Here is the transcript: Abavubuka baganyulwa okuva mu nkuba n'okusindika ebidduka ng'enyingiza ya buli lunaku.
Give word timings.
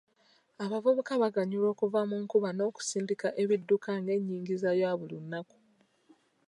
Abavubuka 0.63 1.13
baganyulwa 1.23 1.69
okuva 1.73 1.99
mu 2.09 2.17
nkuba 2.23 2.49
n'okusindika 2.53 3.27
ebidduka 3.41 3.89
ng'enyingiza 4.01 4.69
ya 4.81 4.91
buli 4.97 5.15
lunaku. 5.21 5.57